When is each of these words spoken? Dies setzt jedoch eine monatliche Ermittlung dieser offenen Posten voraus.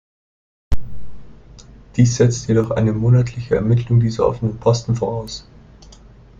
Dies 1.95 2.15
setzt 2.15 2.47
jedoch 2.47 2.71
eine 2.71 2.91
monatliche 2.91 3.57
Ermittlung 3.57 3.99
dieser 3.99 4.27
offenen 4.27 4.57
Posten 4.59 4.95
voraus. 4.95 5.45